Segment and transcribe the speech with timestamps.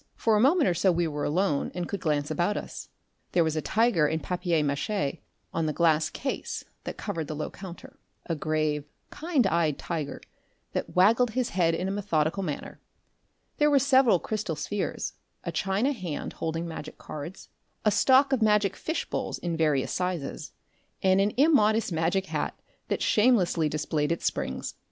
[0.15, 2.89] For a moment or so we were alone and could glance about us.
[3.33, 5.21] There was a tiger in papier mache
[5.53, 10.19] on the glass case that covered the low counter a grave, kind eyed tiger
[10.71, 12.79] that waggled his head in a methodical manner;
[13.59, 17.49] there were several crystal spheres, a china hand holding magic cards,
[17.85, 20.51] a stock of magic fish bowls in various sizes,
[21.03, 24.73] and an immodest magic hat that shamelessly displayed its springs.